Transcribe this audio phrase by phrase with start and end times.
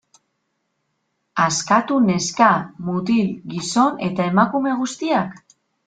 [1.43, 2.49] Askatu neska,
[2.89, 5.43] mutil, gizon eta emakume guztiak?